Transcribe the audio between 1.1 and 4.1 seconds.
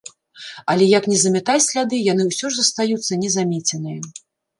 не замятай сляды, яны ўсё ж застаюцца не замеценыя.